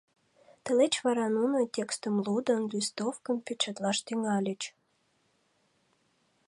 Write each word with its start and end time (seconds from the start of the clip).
Тылеч 0.63 0.93
вара 1.05 1.27
нуно, 1.37 1.57
текстым 1.75 2.15
лудын, 2.25 2.61
листовкым 2.71 3.37
печатлаш 3.45 3.97
тӱҥальыч. 4.05 4.61